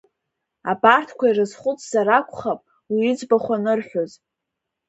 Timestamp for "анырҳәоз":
3.55-4.11